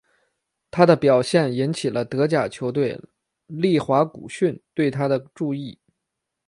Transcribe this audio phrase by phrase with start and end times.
[0.71, 2.99] 他的表现引起了德甲球队
[3.45, 5.77] 利华古逊对他的注意。